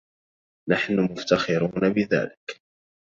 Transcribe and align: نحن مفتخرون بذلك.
نحن 0.69 0.99
مفتخرون 1.11 1.93
بذلك. 1.93 2.61